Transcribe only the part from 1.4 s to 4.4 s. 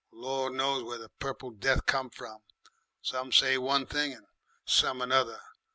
Death come from; some say one thing and